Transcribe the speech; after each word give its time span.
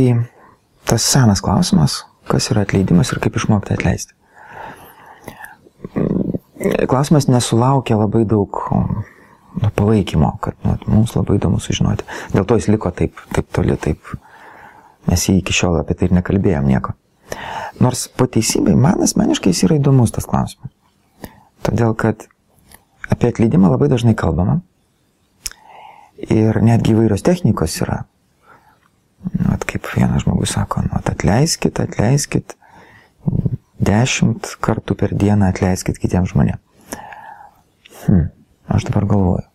tai 0.00 0.26
tas 0.84 1.12
senas 1.12 1.42
klausimas, 1.42 2.06
kas 2.28 2.50
yra 2.52 2.64
atleidimas 2.64 3.12
ir 3.12 3.20
kaip 3.20 3.36
išmokti 3.36 3.74
atleisti. 3.74 4.14
Klausimas 6.88 7.28
nesulaukia 7.28 7.98
labai 7.98 8.24
daug 8.28 8.56
nu, 8.70 9.70
palaikymo, 9.76 10.32
kad 10.44 10.56
nu, 10.64 10.76
mums 10.86 11.14
labai 11.16 11.38
įdomu 11.38 11.60
sužinoti. 11.60 12.06
Dėl 12.34 12.46
to 12.46 12.58
jis 12.58 12.68
liko 12.72 12.92
taip, 12.94 13.20
taip 13.34 13.48
toli, 13.54 13.76
taip, 13.80 14.12
mes 15.08 15.28
jį 15.28 15.38
iki 15.40 15.56
šiol 15.56 15.80
apie 15.80 15.96
tai 15.96 16.08
ir 16.08 16.16
nekalbėjom 16.18 16.68
nieko. 16.68 16.94
Nors 17.80 18.06
po 18.12 18.26
teisybei 18.26 18.76
man 18.76 19.02
asmeniškai 19.04 19.54
jis 19.54 19.64
yra 19.68 19.78
įdomus 19.80 20.12
tas 20.14 20.28
klausimas. 20.28 20.72
Todėl, 21.66 21.94
kad 21.98 22.26
apie 23.12 23.30
atleidimą 23.32 23.72
labai 23.72 23.90
dažnai 23.92 24.16
kalbama 24.18 24.60
ir 26.20 26.60
netgi 26.64 26.94
įvairios 26.94 27.24
technikos 27.24 27.80
yra. 27.84 28.04
Nu, 29.20 29.56
kaip 29.68 29.86
vienas 29.94 30.24
žmogus 30.24 30.54
sako, 30.56 30.82
nu, 30.86 30.96
atleiskit, 31.04 31.80
atleiskit, 31.82 32.56
dešimt 33.80 34.54
kartų 34.64 34.96
per 34.96 35.12
dieną 35.16 35.50
atleiskit 35.52 36.00
kitiems 36.00 36.32
žmonėms. 36.32 36.62
Hmm, 38.00 38.30
aš 38.72 38.88
dabar 38.88 39.06
galvoju. 39.08 39.46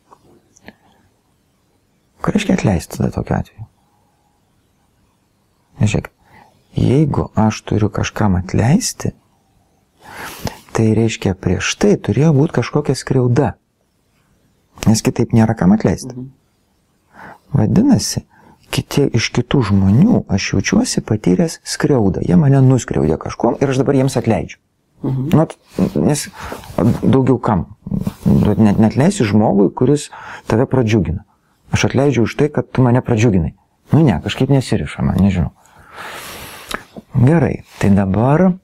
Ką 2.25 2.33
reiškia 2.33 2.57
atleisti 2.57 2.97
tada 2.97 3.11
tokiu 3.13 3.35
atveju? 3.37 3.65
Žiūrėk, 5.81 6.07
jeigu 6.79 7.27
aš 7.37 7.59
turiu 7.67 7.89
kažkam 7.93 8.37
atleisti, 8.39 9.11
tai 10.77 10.87
reiškia 10.97 11.35
prieš 11.37 11.73
tai 11.81 11.95
turėjo 11.97 12.31
būti 12.37 12.57
kažkokia 12.61 12.95
skriauda. 12.97 13.51
Nes 14.85 15.01
kitaip 15.05 15.33
nėra 15.35 15.55
kam 15.57 15.73
atleisti. 15.75 16.13
Mhm. 16.13 16.31
Vadinasi, 17.55 18.25
kiti, 18.75 19.07
iš 19.15 19.29
kitų 19.35 19.61
žmonių 19.69 20.25
aš 20.31 20.51
jaučiuosi 20.53 21.03
patyręs 21.07 21.59
skriaudą. 21.67 22.23
Jie 22.25 22.37
mane 22.39 22.59
nuskriaudė 22.65 23.17
kažkom 23.21 23.59
ir 23.61 23.71
aš 23.71 23.81
dabar 23.81 23.97
jiems 23.97 24.17
atleidžiu. 24.19 24.59
Mhm. 25.05 25.29
Not, 25.37 25.55
nes 25.95 26.27
daugiau 27.03 27.37
kam. 27.39 27.65
Net, 28.25 28.79
net 28.81 28.97
leisi 28.97 29.27
žmogui, 29.27 29.69
kuris 29.75 30.09
tave 30.49 30.65
pradžiugina. 30.69 31.23
Aš 31.75 31.89
atleidžiu 31.89 32.25
už 32.25 32.35
tai, 32.39 32.49
kad 32.49 32.71
tu 32.71 32.83
mane 32.85 33.03
pradžiuginai. 33.05 33.53
Nu 33.93 34.01
ne, 34.01 34.17
kažkaip 34.23 34.49
nesiriša 34.49 35.05
man, 35.05 35.19
nežinau. 35.21 35.53
Gerai, 37.15 37.63
tai 37.79 37.91
dabar, 37.95 38.55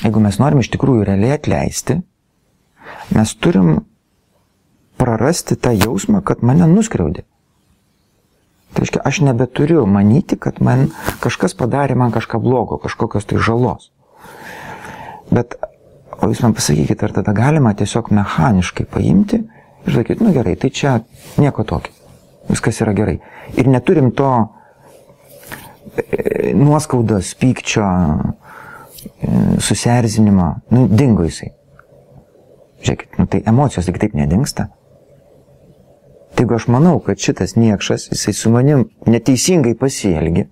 jeigu 0.00 0.22
mes 0.22 0.38
norim 0.40 0.62
iš 0.62 0.70
tikrųjų 0.72 1.04
realiai 1.08 1.36
atleisti, 1.36 1.98
mes 3.12 3.34
turim 3.42 3.82
prarasti 4.96 5.58
tą 5.58 5.74
jausmą, 5.76 6.22
kad 6.24 6.46
mane 6.46 6.68
nuskriaudė. 6.70 7.26
Tai 8.76 8.84
reiškia, 8.84 9.00
aš 9.08 9.22
nebeturiu 9.24 9.86
manyti, 9.88 10.36
kad 10.36 10.58
man 10.60 10.90
kažkas 11.24 11.56
padarė 11.56 11.94
man 11.96 12.12
kažką 12.12 12.36
blogo, 12.44 12.76
kažkokios 12.82 13.24
tai 13.24 13.40
žalos. 13.40 13.88
Bet, 15.32 15.56
o 16.20 16.28
jūs 16.28 16.42
man 16.44 16.52
pasakykite, 16.52 17.08
ar 17.08 17.14
tada 17.16 17.32
galima 17.32 17.72
tiesiog 17.72 18.10
mechaniškai 18.12 18.84
paimti 18.92 19.40
ir 19.86 19.96
sakyti, 19.96 20.20
nu 20.20 20.34
gerai, 20.36 20.58
tai 20.60 20.70
čia 20.76 20.98
nieko 21.40 21.64
tokio. 21.64 21.94
Viskas 22.50 22.82
yra 22.84 22.92
gerai. 22.92 23.16
Ir 23.56 23.72
neturim 23.72 24.12
to 24.14 24.28
e, 25.96 26.52
nuoskaudos, 26.52 27.32
pykčio, 27.40 27.88
e, 27.88 29.36
susierzinimo, 29.56 30.50
nu, 30.76 30.84
dingo 30.92 31.24
jisai. 31.24 31.54
Žiūrėkit, 32.84 33.16
nu 33.16 33.26
tai 33.32 33.40
emocijos 33.48 33.88
tik 33.88 34.04
taip 34.04 34.20
nedingsta. 34.20 34.68
Tai 36.36 36.44
jeigu 36.44 36.54
aš 36.58 36.66
manau, 36.68 36.98
kad 37.00 37.16
šitas 37.16 37.54
niekšas, 37.56 38.10
jisai 38.12 38.34
su 38.36 38.50
manim 38.52 38.82
neteisingai 39.08 39.72
pasielgi, 39.80 40.42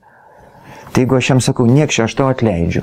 tai 0.94 1.02
jeigu 1.02 1.18
aš 1.18 1.28
jam 1.28 1.42
sakau, 1.44 1.66
niekšė, 1.68 2.06
aš 2.06 2.14
tau 2.16 2.30
atleidžiu. 2.32 2.80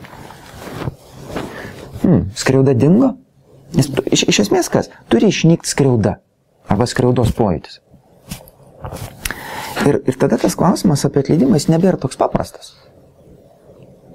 Hmm, 2.03 2.27
skriauda 2.37 2.75
dingo? 2.77 3.15
Nes 3.73 3.89
tu, 3.89 4.03
iš, 4.05 4.27
iš 4.29 4.43
esmės 4.43 4.69
kas? 4.69 4.91
Turi 5.09 5.31
išnykti 5.33 5.69
skriauda 5.71 6.19
arba 6.69 6.85
skriaudos 6.89 7.33
pojūtis. 7.37 7.79
Ir, 9.87 9.97
ir 10.05 10.19
tada 10.21 10.37
tas 10.37 10.53
klausimas 10.59 11.07
apie 11.07 11.23
atleidimą 11.23 11.57
jis 11.57 11.69
nebėra 11.73 11.97
toks 12.01 12.19
paprastas. 12.21 12.75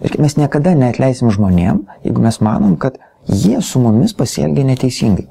Ir 0.04 0.14
mes 0.22 0.38
niekada 0.38 0.76
neatleisim 0.78 1.32
žmonėm, 1.34 1.82
jeigu 2.06 2.22
mes 2.22 2.38
manom, 2.44 2.78
kad 2.78 3.00
jie 3.26 3.58
su 3.66 3.82
mumis 3.82 4.14
pasielgia 4.14 4.66
neteisingai. 4.69 5.26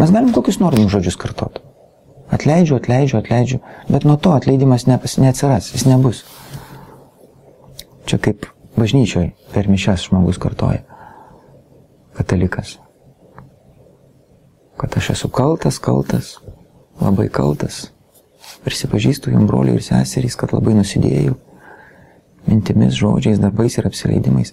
Mes 0.00 0.14
galim 0.14 0.32
kokius 0.32 0.62
norim 0.62 0.88
žodžius 0.88 1.20
kartoti. 1.20 1.63
Atleidžiu, 2.32 2.78
atleidžiu, 2.78 3.18
atleidžiu, 3.20 3.60
bet 3.88 4.06
nuo 4.08 4.16
to 4.16 4.32
atleidimas 4.32 4.86
nepas, 4.88 5.18
neatsiras, 5.20 5.72
jis 5.74 5.84
nebus. 5.86 6.24
Čia 8.08 8.18
kaip 8.18 8.48
bažnyčioje 8.76 9.32
per 9.52 9.68
mišęs 9.68 10.08
žmogus 10.08 10.40
kartoja. 10.40 10.82
Katalikas. 12.16 12.78
Kad 14.80 14.96
aš 14.98 15.10
esu 15.14 15.28
kaltas, 15.28 15.78
kaltas, 15.78 16.38
labai 17.00 17.28
kaltas. 17.28 17.90
Prisipažįstu 18.64 19.32
jums 19.32 19.48
broliai 19.48 19.78
ir 19.78 19.84
seserys, 19.84 20.36
kad 20.40 20.52
labai 20.56 20.74
nusidėjau 20.78 21.36
mintimis, 22.46 22.96
žodžiais, 22.98 23.40
darbais 23.40 23.78
ir 23.78 23.86
apsileidimais. 23.88 24.52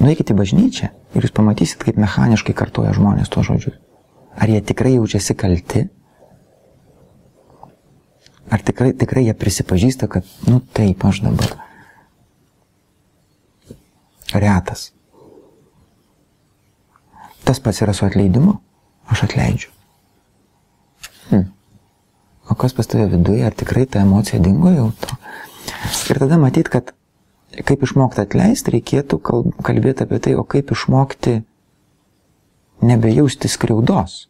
Nueikite 0.00 0.34
į 0.34 0.40
bažnyčią 0.40 0.90
ir 1.14 1.26
jūs 1.26 1.34
pamatysit, 1.34 1.82
kaip 1.82 1.98
mechaniškai 2.00 2.54
kartoja 2.56 2.94
žmonės 2.96 3.30
tuos 3.30 3.48
žodžius. 3.50 3.78
Ar 4.40 4.50
jie 4.50 4.60
tikrai 4.64 4.96
jaučiasi 4.96 5.36
kalti? 5.38 5.88
Ar 8.50 8.62
tikrai, 8.66 8.92
tikrai 8.98 9.24
jie 9.28 9.34
prisipažįsta, 9.38 10.08
kad, 10.10 10.26
nu 10.50 10.58
taip, 10.74 11.04
aš 11.06 11.22
dabar. 11.22 11.54
Retas. 14.34 14.90
Tas 17.46 17.62
pats 17.62 17.82
yra 17.82 17.94
su 17.94 18.06
atleidimu. 18.06 18.58
Aš 19.10 19.24
atleidžiu. 19.26 19.70
Hmm. 21.30 21.48
O 22.50 22.54
kas 22.58 22.74
pas 22.74 22.86
tave 22.86 23.08
viduje, 23.10 23.42
ar 23.46 23.54
tikrai 23.54 23.86
ta 23.86 24.02
emocija 24.02 24.38
dingo 24.42 24.70
jau 24.70 24.90
to? 25.02 25.16
Ir 26.10 26.18
tada 26.22 26.38
matyt, 26.38 26.70
kad 26.70 26.92
kaip 27.66 27.82
išmokti 27.86 28.22
atleisti, 28.22 28.74
reikėtų 28.76 29.18
kalbėti 29.66 30.06
apie 30.06 30.20
tai, 30.22 30.34
o 30.38 30.44
kaip 30.46 30.70
išmokti 30.74 31.40
nebejausti 32.86 33.50
skriaudos. 33.50 34.26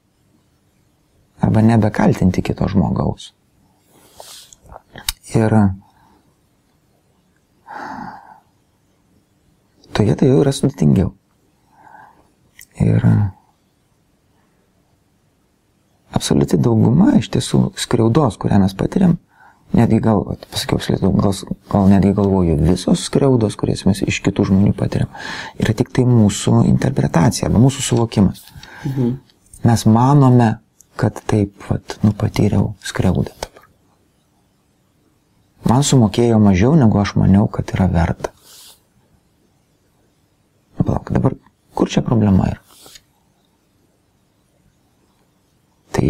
Arba 1.40 1.64
nebekaltinti 1.64 2.44
kito 2.44 2.68
žmogaus. 2.68 3.30
Ir 5.30 5.54
toje 9.94 10.16
tai 10.18 10.30
jau 10.30 10.40
yra 10.42 10.52
sudėtingiau. 10.54 11.12
Ir 12.80 13.04
absoliuti 16.16 16.58
dauguma 16.60 17.14
iš 17.18 17.30
tiesų 17.34 17.70
skriaudos, 17.78 18.38
kurią 18.40 18.60
mes 18.62 18.74
patiriam, 18.76 19.18
netgi 19.76 20.00
gal, 20.02 20.24
pasakiau, 20.50 20.80
gal, 21.20 21.34
gal 21.70 21.90
netgi 21.92 22.14
galvoju, 22.16 22.56
visos 22.64 23.04
skriaudos, 23.06 23.56
kurias 23.60 23.84
mes 23.88 24.02
iš 24.06 24.22
kitų 24.26 24.48
žmonių 24.50 24.74
patiriam, 24.78 25.12
yra 25.60 25.76
tik 25.76 25.92
tai 25.94 26.06
mūsų 26.08 26.64
interpretacija 26.70 27.48
arba 27.48 27.62
mūsų 27.62 27.86
suvokimas. 27.90 28.42
Mhm. 28.88 29.14
Mes 29.68 29.84
manome, 29.84 30.54
kad 31.00 31.20
taip, 31.28 31.52
vat, 31.68 31.98
nu, 32.04 32.14
patyriau 32.16 32.74
skriaudą. 32.84 33.39
Man 35.68 35.84
sumokėjo 35.84 36.38
mažiau, 36.40 36.74
negu 36.78 37.00
aš 37.00 37.14
maniau, 37.20 37.46
kad 37.52 37.72
yra 37.74 37.86
verta. 37.90 38.32
Palauk, 40.80 41.10
dabar 41.12 41.36
kur 41.76 41.90
čia 41.92 42.02
problema 42.04 42.48
yra? 42.48 42.60
Tai 45.90 46.06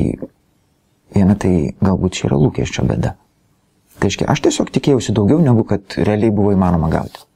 viena 1.15 1.35
tai 1.35 1.75
galbūt 1.81 2.19
čia 2.19 2.29
yra 2.29 2.39
lūkesčio 2.39 2.85
bėda. 2.87 3.17
Tai 4.01 4.09
reiškia, 4.09 4.29
aš 4.31 4.45
tiesiog 4.47 4.71
tikėjausi 4.73 5.15
daugiau, 5.17 5.41
negu 5.43 5.65
kad 5.69 5.99
realiai 5.99 6.33
buvo 6.33 6.55
įmanoma 6.55 6.89
gauti. 6.93 7.27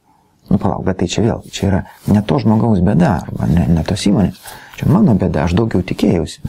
Nu, 0.49 0.59
palauk, 0.61 0.85
bet 0.85 1.01
tai 1.01 1.09
čia 1.09 1.23
vėl, 1.25 1.41
čia 1.51 1.67
yra 1.67 1.81
ne 2.07 2.21
to 2.25 2.37
žmogaus 2.41 2.79
bėda, 2.85 3.11
arba 3.25 3.49
ne, 3.49 3.65
ne 3.75 3.83
tos 3.85 4.05
įmonės. 4.05 4.37
Čia 4.77 4.89
mano 4.93 5.17
bėda, 5.17 5.47
aš 5.47 5.57
daugiau 5.57 5.81
tikėjausi. 5.85 6.45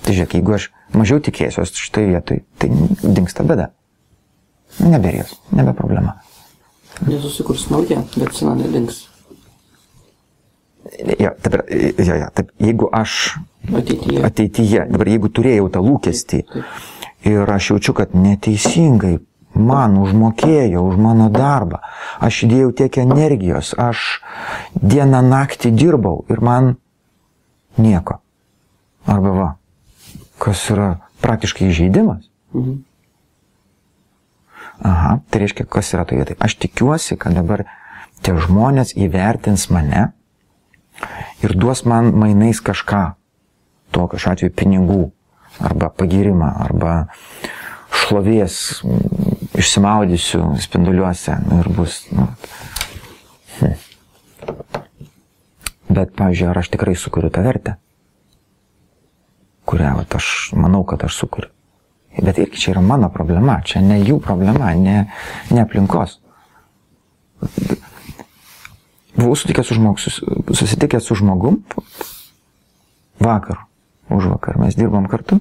Tai 0.00 0.14
žiūrėk, 0.16 0.38
jeigu 0.38 0.56
aš 0.56 0.70
mažiau 0.96 1.20
tikėsiuos 1.26 1.74
štai 1.76 2.06
vietoj, 2.12 2.44
tai 2.62 2.70
dinksta 3.02 3.44
bėda. 3.46 3.72
Neberės, 4.78 5.34
nebe 5.52 5.74
problema. 5.76 6.20
Nesusikurs 7.06 7.68
nauja, 7.72 8.02
bet 8.16 8.34
sena 8.36 8.54
nedings. 8.58 9.06
Jo, 11.20 11.30
dabar, 11.44 11.64
jo, 11.70 12.14
jo, 12.16 12.28
taip, 12.34 12.50
jeigu 12.60 12.88
aš 12.92 13.16
ateityje. 13.68 14.22
ateityje, 14.26 14.84
dabar 14.90 15.10
jeigu 15.12 15.28
turėjau 15.28 15.68
tą 15.72 15.82
lūkestį 15.84 16.40
taip, 16.42 16.54
taip. 16.54 17.26
ir 17.28 17.52
aš 17.56 17.70
jaučiu, 17.72 17.94
kad 17.96 18.14
neteisingai 18.16 19.18
man 19.54 19.96
užmokėjo 20.00 20.82
už 20.88 20.98
mano 21.00 21.28
darbą, 21.32 21.80
aš 22.22 22.44
įdėjau 22.46 22.72
tiek 22.82 22.98
energijos, 23.02 23.72
aš 23.78 24.20
dieną 24.74 25.22
naktį 25.26 25.72
dirbau 25.76 26.24
ir 26.32 26.40
man 26.44 26.74
nieko. 27.78 28.20
Arba 29.08 29.34
va, 29.36 29.48
kas 30.38 30.62
yra 30.72 30.94
praktiškai 31.20 31.72
žaidimas. 31.72 32.24
Mhm. 32.54 32.89
Aha, 34.80 35.18
tai 35.28 35.42
reiškia, 35.42 35.66
kas 35.68 35.92
yra 35.92 36.06
toje 36.08 36.22
vietoje. 36.22 36.38
Aš 36.40 36.56
tikiuosi, 36.62 37.18
kad 37.20 37.36
dabar 37.36 37.66
tie 38.24 38.32
žmonės 38.36 38.94
įvertins 38.96 39.68
mane 39.72 40.10
ir 41.44 41.56
duos 41.56 41.84
man 41.88 42.12
mainais 42.16 42.60
kažką, 42.64 43.02
to 43.92 44.06
kažkuo 44.08 44.32
atveju 44.32 44.54
pinigų, 44.56 45.02
arba 45.60 45.90
pagirimą, 45.92 46.48
arba 46.64 46.94
šlovės, 47.90 48.80
mm, 48.84 49.36
išsimaudysiu 49.60 50.44
spinduliuose 50.62 51.36
ir 51.58 51.70
bus. 51.76 52.00
Nu, 52.14 52.28
hm. 53.60 53.76
Bet, 55.90 56.14
pavyzdžiui, 56.16 56.48
ar 56.48 56.62
aš 56.62 56.70
tikrai 56.72 56.94
sukuriu 56.96 57.32
tą 57.34 57.42
vertę, 57.44 57.76
kurią 59.66 59.96
vat, 59.98 60.14
aš 60.14 60.52
manau, 60.54 60.84
kad 60.86 61.02
aš 61.04 61.18
sukuriu. 61.24 61.50
Bet 62.20 62.38
irgi 62.38 62.60
čia 62.60 62.74
yra 62.74 62.82
mano 62.84 63.08
problema, 63.12 63.60
čia 63.64 63.80
ne 63.84 64.00
jų 64.02 64.18
problema, 64.24 64.72
ne, 64.76 65.06
ne 65.50 65.62
aplinkos. 65.62 66.18
Buvau 69.16 69.36
sutikęs 69.36 69.70
su 69.70 69.76
žmogus, 69.78 70.20
susitikęs 70.52 71.08
su 71.08 71.16
žmogum 71.18 71.62
vakar, 73.20 73.64
už 74.12 74.30
vakar, 74.34 74.58
mes 74.60 74.76
dirbom 74.76 75.08
kartu, 75.08 75.40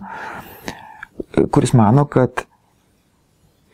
kuris 1.52 1.76
mano, 1.76 2.06
kad 2.06 2.46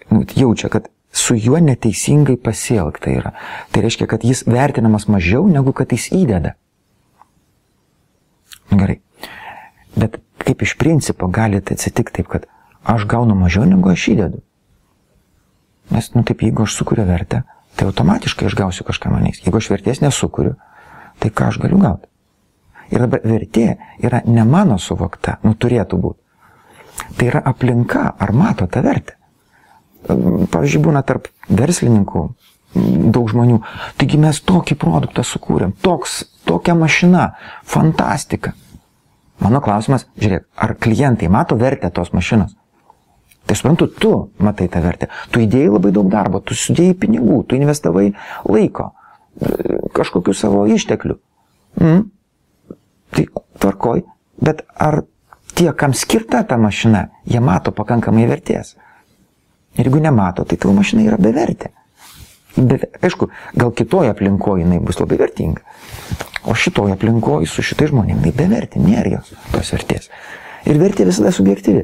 nu, 0.10 0.26
jaučia, 0.36 0.70
kad 0.70 0.90
su 1.16 1.36
juo 1.36 1.60
neteisingai 1.60 2.36
pasielgta 2.38 3.14
yra. 3.14 3.32
Tai 3.72 3.82
reiškia, 3.86 4.08
kad 4.08 4.26
jis 4.26 4.44
vertinamas 4.48 5.08
mažiau 5.08 5.48
negu 5.48 5.74
kad 5.74 5.94
jis 5.96 6.10
įdeda. 6.14 6.56
Gerai. 8.74 9.00
Bet 9.96 10.20
kaip 10.44 10.66
iš 10.66 10.76
principo 10.78 11.30
gali 11.32 11.62
atsitikti 11.62 12.20
taip, 12.20 12.28
kad 12.34 12.50
aš 12.86 13.06
gaunu 13.10 13.36
mažiau 13.36 13.66
negu 13.66 13.90
aš 13.90 14.08
įdedu. 14.14 14.42
Nes, 15.94 16.10
nu 16.16 16.24
taip, 16.26 16.42
jeigu 16.42 16.66
aš 16.66 16.78
sukuriu 16.80 17.06
vertę, 17.06 17.44
tai 17.78 17.88
automatiškai 17.90 18.48
aš 18.50 18.58
gausiu 18.58 18.86
kažką 18.88 19.12
manęs. 19.14 19.42
Jeigu 19.46 19.60
aš 19.60 19.70
vertės 19.74 20.02
nesukuriu, 20.02 20.56
tai 21.22 21.30
ką 21.30 21.52
aš 21.52 21.60
galiu 21.62 21.82
gauti? 21.82 22.10
Ir 22.94 23.02
dabar 23.02 23.22
vertė 23.26 23.76
yra 24.06 24.22
ne 24.26 24.46
mano 24.46 24.78
suvokta, 24.82 25.40
nu 25.44 25.54
turėtų 25.58 26.00
būti. 26.02 26.22
Tai 27.18 27.28
yra 27.28 27.42
aplinka, 27.46 28.08
ar 28.20 28.34
mato 28.34 28.68
tą 28.72 28.82
vertę. 28.86 29.18
Pavyzdžiui, 30.06 30.84
būna 30.86 31.02
tarp 31.06 31.28
verslininkų 31.50 32.26
daug 32.76 33.30
žmonių. 33.32 33.62
Taigi 34.00 34.20
mes 34.22 34.42
tokį 34.46 34.78
produktą 34.80 35.26
sukūrėm, 35.26 35.74
toks, 35.82 36.24
tokia 36.46 36.76
mašina, 36.78 37.32
fantastika. 37.66 38.54
Mano 39.42 39.60
klausimas, 39.64 40.06
žiūrėk, 40.20 40.46
ar 40.56 40.76
klientai 40.80 41.28
mato 41.32 41.58
vertę 41.60 41.90
tos 41.92 42.14
mašinos? 42.16 42.54
Tai 43.46 43.56
suprantu, 43.56 43.88
tu 43.88 44.12
matai 44.42 44.68
tą 44.74 44.82
vertę. 44.82 45.10
Tu 45.30 45.44
įdėjai 45.46 45.74
labai 45.76 45.92
daug 45.94 46.10
darbo, 46.10 46.42
tu 46.42 46.58
sudėjai 46.58 46.96
pinigų, 46.98 47.44
tu 47.46 47.58
investavai 47.60 48.08
laiko, 48.50 48.90
kažkokių 49.94 50.34
savo 50.34 50.64
išteklių. 50.74 51.20
Mm. 51.82 52.02
Tai 53.16 53.26
tvarkoj, 53.62 54.02
bet 54.42 54.66
ar 54.82 55.04
tie, 55.54 55.70
kam 55.78 55.94
skirta 55.94 56.42
ta 56.48 56.58
mašina, 56.58 57.08
jie 57.30 57.40
mato 57.44 57.72
pakankamai 57.76 58.26
vertės? 58.32 58.74
Ir 59.76 59.90
jeigu 59.90 60.02
nemato, 60.02 60.46
tai 60.48 60.58
tavo 60.58 60.74
mašina 60.74 61.06
yra 61.06 61.20
bevertė. 61.22 61.70
Bet, 62.56 62.88
aišku, 63.04 63.28
gal 63.60 63.74
kitoje 63.76 64.10
aplinkoje 64.14 64.64
jinai 64.64 64.80
bus 64.84 65.00
labai 65.02 65.20
vertinga. 65.20 65.62
O 66.48 66.56
šitoje 66.56 66.96
aplinkoje 66.96 67.50
su 67.52 67.66
šitai 67.66 67.90
žmonėmis 67.92 68.24
jinai 68.24 68.36
bevertė, 68.38 68.80
nėra 68.80 69.18
jos 69.18 69.34
tos 69.52 69.74
vertės. 69.76 70.10
Ir 70.66 70.80
vertė 70.80 71.08
visada 71.10 71.34
subjektyvi. 71.36 71.84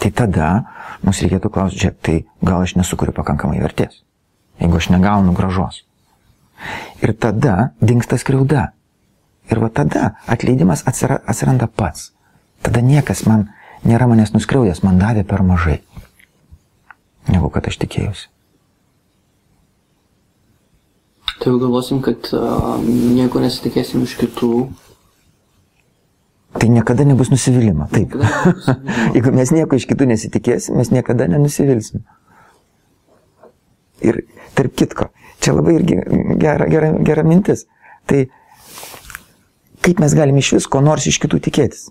Tai 0.00 0.10
tada 0.16 0.48
mums 1.04 1.20
reikėtų 1.20 1.50
klausti, 1.52 1.82
žiūrėk, 1.82 1.96
tai 2.00 2.16
gal 2.40 2.64
aš 2.64 2.76
nesukuriu 2.80 3.12
pakankamai 3.16 3.60
vertės, 3.60 4.00
jeigu 4.62 4.80
aš 4.80 4.88
negaunu 4.94 5.34
gražos. 5.36 5.82
Ir 7.04 7.12
tada 7.16 7.72
dinksta 7.80 8.16
skriauda. 8.20 8.70
Ir 9.50 9.60
va 9.60 9.68
tada 9.74 10.14
atleidimas 10.30 10.84
atsiranda 10.86 11.66
pats. 11.66 12.12
Tada 12.62 12.82
niekas 12.84 13.24
man 13.26 13.48
nėra 13.84 14.06
manęs 14.06 14.34
nuskriaudęs, 14.34 14.84
man 14.84 15.00
davė 15.00 15.24
per 15.26 15.42
mažai, 15.42 15.80
negu 17.28 17.48
kad 17.52 17.66
aš 17.66 17.80
tikėjausi. 17.82 18.28
Tai 21.40 21.54
jau 21.54 21.58
galvosim, 21.62 22.02
kad 22.04 22.28
uh, 22.36 22.76
nieko 22.84 23.40
nesitikėsim 23.40 24.04
iš 24.04 24.18
kitų. 24.20 24.68
Tai 26.50 26.66
niekada 26.66 27.06
nebus 27.06 27.30
nusivylimą. 27.30 27.86
Taip. 27.92 28.16
Jeigu 29.14 29.32
mes 29.34 29.52
nieko 29.54 29.78
iš 29.78 29.86
kitų 29.90 30.08
nesitikėsim, 30.10 30.78
mes 30.80 30.90
niekada 30.90 31.28
nenusivilsim. 31.30 32.02
Ir 34.02 34.24
tarp 34.58 34.74
kitko, 34.74 35.10
čia 35.38 35.54
labai 35.54 35.76
irgi 35.78 36.00
gera, 36.40 36.66
gera, 36.72 36.90
gera 37.06 37.24
mintis. 37.26 37.66
Tai 38.10 38.24
kaip 39.84 40.02
mes 40.02 40.16
galime 40.16 40.42
iš 40.42 40.56
visko 40.58 40.82
nors 40.82 41.06
iš 41.06 41.20
kitų 41.22 41.38
tikėtis? 41.46 41.90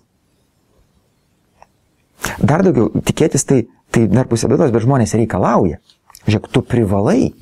Dar 2.40 2.64
daugiau 2.66 2.90
tikėtis 3.06 3.46
tai, 3.48 3.62
tai 3.94 4.04
dar 4.10 4.28
pusė 4.28 4.50
bėdos, 4.50 4.74
bet 4.74 4.84
žmonės 4.84 5.16
reikalauja. 5.16 5.80
Žiūrėk, 6.26 6.50
tu 6.52 6.60
privalai, 6.66 7.32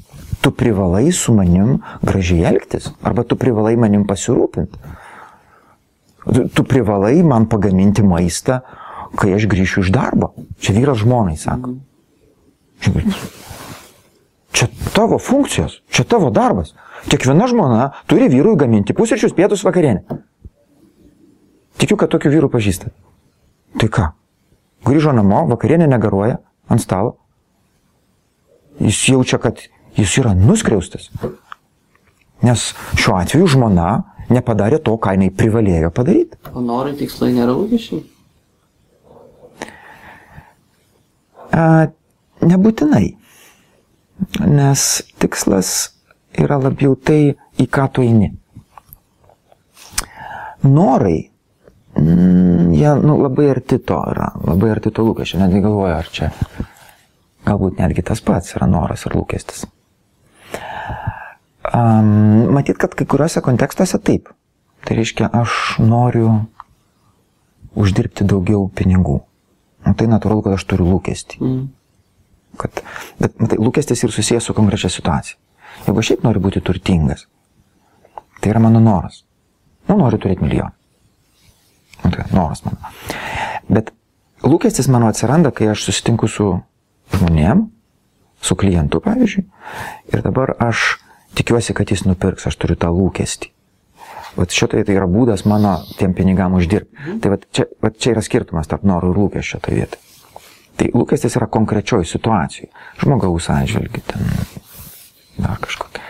tu 0.45 0.53
privalai 0.55 1.09
su 1.15 1.35
manim 1.35 1.81
gražiai 2.07 2.47
elgtis, 2.53 2.93
arba 3.03 3.25
tu 3.27 3.39
privalai 3.41 3.75
manim 3.81 4.07
pasirūpinti. 4.07 4.79
Tu, 6.29 6.65
privalai 6.65 7.23
man 7.25 7.47
pagaminti 7.49 8.05
maistą, 8.05 8.61
kai 9.17 9.33
aš 9.37 9.47
grįšiu 9.49 9.85
iš 9.87 9.93
darbo. 9.95 10.35
Čia 10.61 10.75
vyras 10.77 11.01
žmonai 11.01 11.39
sako. 11.41 11.79
Čia 14.53 14.69
tavo 14.93 15.19
funkcijos, 15.23 15.81
čia 15.89 16.05
tavo 16.05 16.29
darbas. 16.35 16.75
Kiekviena 17.09 17.47
žmona 17.49 17.93
turi 18.11 18.29
vyrui 18.29 18.59
gaminti 18.59 18.97
pusryčius, 18.97 19.33
pietus, 19.33 19.65
vakarienę. 19.65 20.03
Tikiu, 21.79 21.97
kad 21.97 22.11
tokių 22.13 22.33
vyrų 22.35 22.51
pažįstate. 22.53 22.93
Tai 23.79 23.89
ką? 23.89 24.11
Grįžo 24.89 25.15
namo, 25.15 25.45
vakarienė 25.49 25.87
negaruoja 25.89 26.41
ant 26.69 26.83
stalo. 26.83 27.17
Jis 28.83 28.99
jaučia, 29.15 29.39
kad 29.43 29.63
jis 29.97 30.19
yra 30.21 30.35
nuskriaustas. 30.37 31.09
Nes 32.43 32.73
šiuo 32.99 33.17
atveju 33.19 33.49
žmona 33.55 33.89
nepadarė 34.33 34.81
to, 34.85 34.95
ką 35.01 35.15
jinai 35.17 35.31
privalėjo 35.35 35.91
padaryti. 35.95 36.39
O 36.55 36.63
norai 36.65 36.95
tikslai 36.99 37.33
nėra 37.37 37.55
lūkesčiai? 37.57 38.05
Nebūtinai. 42.49 43.07
Nes 44.47 44.85
tikslas 45.19 45.73
yra 46.39 46.59
labiau 46.61 46.95
tai, 46.95 47.35
į 47.59 47.67
ką 47.71 47.87
tu 47.95 48.05
eini. 48.07 48.31
Norai, 50.69 51.19
mm, 51.99 52.75
jie 52.75 52.93
nu, 53.03 53.17
labai 53.23 53.49
arti 53.55 53.79
to 53.79 53.99
yra, 54.13 54.33
labai 54.45 54.73
arti 54.75 54.93
to 54.95 55.07
lūkesčio. 55.07 55.39
Netgi 55.43 55.63
galvoju, 55.65 55.95
ar 55.95 56.13
čia 56.13 56.31
galbūt 57.47 57.83
netgi 57.83 58.05
tas 58.11 58.23
pats 58.23 58.57
yra 58.59 58.67
noras 58.71 59.07
ir 59.07 59.15
lūkestis. 59.19 59.67
Um, 61.79 62.53
matyt, 62.55 62.79
kad 62.81 62.95
kai 62.97 63.07
kuriuose 63.07 63.43
kontekstuose 63.45 63.99
taip. 64.03 64.31
Tai 64.87 64.97
reiškia, 64.97 65.29
aš 65.35 65.79
noriu 65.83 66.31
uždirbti 67.79 68.27
daugiau 68.27 68.67
pinigų. 68.75 69.19
Nu, 69.87 69.95
tai 69.95 70.09
natūralu, 70.11 70.43
kad 70.47 70.57
aš 70.57 70.65
turiu 70.71 70.89
lūkestį. 70.89 71.39
Mm. 71.45 71.67
Kad, 72.59 72.83
bet 73.21 73.37
matai, 73.43 73.61
lūkestis 73.63 74.03
ir 74.03 74.15
susijęs 74.15 74.49
su 74.49 74.57
konkrečia 74.57 74.91
situacija. 74.91 75.39
Jeigu 75.87 76.03
aš 76.03 76.11
šiaip 76.11 76.25
noriu 76.27 76.43
būti 76.43 76.63
turtingas, 76.65 77.27
tai 78.41 78.53
yra 78.55 78.63
mano 78.65 78.81
noras. 78.83 79.23
Nu, 79.89 79.99
noriu 80.01 80.19
turėti 80.21 80.45
milijoną. 80.47 80.75
Nu, 82.05 82.11
tai 82.15 82.27
noras 82.33 82.65
mano. 82.67 82.95
Bet 83.69 83.93
lūkestis 84.43 84.89
mano 84.91 85.11
atsiranda, 85.13 85.53
kai 85.55 85.71
aš 85.75 85.87
susitinku 85.87 86.31
su 86.31 86.49
žmonėm, 87.15 87.69
su 88.43 88.57
klientu, 88.59 89.03
pavyzdžiui, 89.05 89.45
ir 90.15 90.25
dabar 90.25 90.55
aš 90.63 90.99
tikiuosi, 91.39 91.75
kad 91.77 91.91
jis 91.91 92.05
nupirks, 92.07 92.49
aš 92.51 92.59
turiu 92.61 92.77
tą 92.81 92.91
lūkestį. 92.95 93.53
Vat 94.39 94.55
šitai 94.55 94.85
tai 94.87 94.95
yra 94.95 95.09
būdas 95.11 95.43
mano 95.51 95.79
tiem 95.99 96.13
pinigam 96.15 96.55
uždirbti. 96.59 96.95
Mhm. 96.95 97.23
Tai 97.23 97.33
vat 97.35 97.47
čia, 97.55 97.67
vat 97.83 97.97
čia 97.99 98.13
yra 98.15 98.23
skirtumas 98.23 98.71
tarp 98.71 98.85
norų 98.87 99.15
ir 99.15 99.23
lūkesčio 99.25 99.63
toje 99.65 99.81
vietoje. 99.81 100.05
Tai 100.79 100.91
lūkestis 100.95 101.35
yra 101.41 101.49
konkrečioj 101.51 102.07
situacijai. 102.07 102.69
Žmogaus 103.03 103.49
atžvilgių, 103.51 104.03
ten 104.07 104.29
dar 105.43 105.59
kažkokia. 105.63 106.05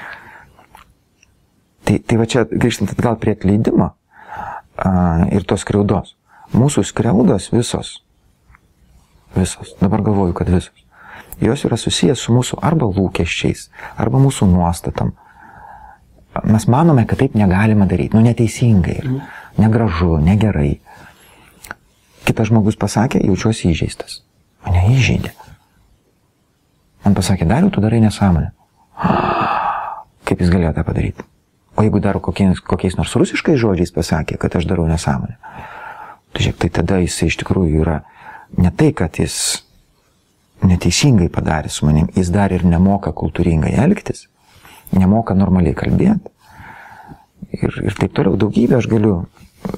Tai, 1.88 1.96
tai 2.04 2.18
va 2.20 2.26
čia 2.28 2.44
grįžtant 2.44 2.92
atgal 2.92 3.16
prie 3.16 3.32
atleidimo 3.32 3.86
a, 3.88 4.90
ir 5.32 5.46
tos 5.48 5.64
skriaudos. 5.64 6.12
Mūsų 6.52 6.84
skriaudos 6.88 7.48
visos, 7.52 7.94
visos, 9.36 9.72
dabar 9.80 10.04
galvoju, 10.04 10.36
kad 10.36 10.52
visos, 10.52 10.84
jos 11.40 11.64
yra 11.68 11.78
susijęs 11.78 12.24
su 12.26 12.34
mūsų 12.34 12.58
arba 12.64 12.88
lūkesčiais, 12.90 13.68
arba 13.96 14.20
mūsų 14.22 14.48
nuostatom. 14.50 15.12
Mes 16.44 16.68
manome, 16.70 17.06
kad 17.08 17.18
taip 17.22 17.34
negalima 17.38 17.86
daryti, 17.88 18.16
nu 18.16 18.22
neteisingai, 18.22 18.98
yra. 19.02 19.28
negražu, 19.58 20.18
negerai. 20.22 20.78
Kitas 22.28 22.50
žmogus 22.50 22.76
pasakė, 22.78 23.22
jaučiuosi 23.26 23.72
įžeistas. 23.72 24.20
Mane 24.66 24.84
įžeidė. 24.92 25.32
Man 27.06 27.16
pasakė, 27.16 27.46
dariau, 27.48 27.72
tu 27.72 27.82
darai 27.82 28.02
nesąmonę. 28.04 28.52
Kaip 30.28 30.44
jis 30.44 30.52
galėjo 30.52 30.74
tą 30.76 30.84
padaryti? 30.86 31.24
O 31.78 31.84
jeigu 31.86 32.02
dar 32.02 32.18
kokiais, 32.20 32.60
kokiais 32.60 32.98
nors 32.98 33.14
rusiškais 33.14 33.58
žodžiais 33.62 33.94
pasakė, 33.94 34.36
kad 34.42 34.56
aš 34.58 34.66
darau 34.66 34.88
nesąmonę, 34.90 35.38
tai 36.34 36.42
žiūrėk, 36.42 36.58
tai 36.64 36.70
tada 36.80 36.98
jis 36.98 37.16
iš 37.28 37.38
tikrųjų 37.40 37.84
yra 37.84 38.00
ne 38.58 38.72
tai, 38.74 38.90
kad 38.98 39.20
jis 39.22 39.62
neteisingai 40.66 41.28
padarė 41.32 41.70
su 41.70 41.86
manim, 41.86 42.08
jis 42.16 42.30
dar 42.34 42.52
ir 42.54 42.64
nemoka 42.66 43.12
kultūringai 43.16 43.74
elgtis, 43.84 44.26
nemoka 44.92 45.36
normaliai 45.38 45.76
kalbėti. 45.78 46.32
Ir, 47.54 47.74
ir 47.86 47.96
taip 47.96 48.14
toliau 48.16 48.36
daugybę 48.40 48.78
aš 48.78 48.88
galiu. 48.90 49.22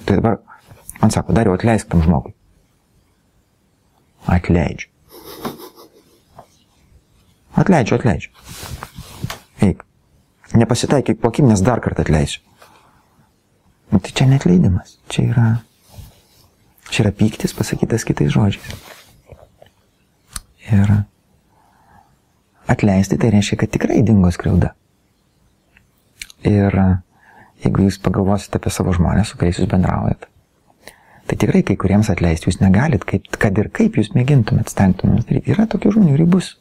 Tai 0.06 0.16
dabar 0.16 0.38
man 1.00 1.12
sako, 1.14 1.34
dariau 1.36 1.54
atleisk 1.54 1.90
tam 1.90 2.02
žmogui. 2.04 2.34
Atleidžiu. 4.30 4.88
Atleidžiu, 7.60 7.96
atleidžiu. 7.98 8.30
Eik. 9.64 9.84
Nepasitaikyk 10.56 11.20
po 11.20 11.30
akim, 11.30 11.48
nes 11.50 11.62
dar 11.62 11.82
kartą 11.82 12.02
atleisiu. 12.06 12.42
Nu, 13.90 13.98
tai 13.98 14.14
čia 14.14 14.26
netleidimas. 14.30 14.96
Čia 15.10 15.26
yra, 15.30 15.48
čia 16.90 17.04
yra 17.04 17.12
pyktis 17.14 17.54
pasakytas 17.56 18.06
kitais 18.06 18.32
žodžiais. 18.34 18.99
Ir 20.70 20.92
atleisti 22.70 23.18
tai 23.18 23.32
reiškia, 23.34 23.58
kad 23.64 23.72
tikrai 23.74 24.02
dingo 24.06 24.30
skriauda. 24.34 24.72
Ir 26.46 26.76
jeigu 27.64 27.86
jūs 27.86 27.98
pagalvosite 28.04 28.60
apie 28.60 28.72
savo 28.72 28.94
žmonės, 28.96 29.32
su 29.32 29.40
kuriais 29.40 29.58
jūs 29.60 29.68
bendraujat, 29.70 30.24
tai 31.28 31.36
tikrai 31.36 31.64
kai 31.66 31.76
kuriems 31.80 32.10
atleisti 32.12 32.48
jūs 32.48 32.60
negalit, 32.62 33.04
kaip, 33.08 33.26
kad 33.42 33.58
ir 33.60 33.68
kaip 33.74 33.98
jūs 33.98 34.14
mėgintumėt, 34.16 34.72
stengtumėt 34.72 35.28
daryti. 35.28 35.52
Yra 35.52 35.66
tokių 35.70 35.96
žmonių 35.96 36.16
ir 36.16 36.26
bus. 36.30 36.54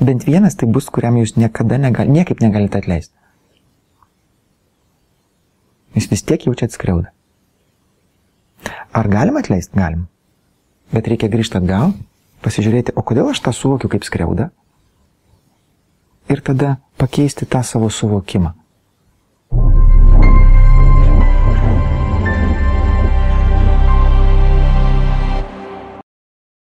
Bent 0.00 0.24
vienas 0.24 0.56
tai 0.56 0.66
bus, 0.72 0.88
kuriam 0.88 1.18
jūs 1.20 1.36
niekada 1.36 1.76
negal, 1.78 2.08
niekaip 2.08 2.40
negalite 2.40 2.80
atleisti. 2.80 3.14
Jūs 5.94 6.06
vis 6.08 6.24
tiek 6.24 6.46
jaučiat 6.46 6.72
skriaudą. 6.72 7.10
Ar 8.96 9.08
galim 9.10 9.36
atleisti? 9.36 9.76
Galim. 9.76 10.06
Bet 10.90 11.06
reikia 11.10 11.30
grįžti 11.30 11.58
atgal, 11.60 11.92
pasižiūrėti, 12.44 12.94
o 12.98 13.02
kodėl 13.06 13.30
aš 13.30 13.42
tą 13.44 13.52
suvokiu 13.54 13.90
kaip 13.92 14.06
skriaudą? 14.06 14.48
Ir 16.30 16.42
tada 16.46 16.78
pakeisti 16.98 17.46
tą 17.46 17.62
savo 17.66 17.90
suvokimą. 17.90 18.54